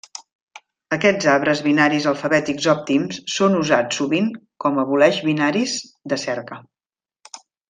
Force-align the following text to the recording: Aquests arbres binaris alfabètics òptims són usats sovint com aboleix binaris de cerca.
Aquests 0.95 1.27
arbres 1.33 1.59
binaris 1.65 2.07
alfabètics 2.11 2.69
òptims 2.73 3.19
són 3.35 3.59
usats 3.59 4.01
sovint 4.01 4.33
com 4.65 4.81
aboleix 4.85 5.21
binaris 5.29 5.77
de 6.15 6.21
cerca. 6.27 6.61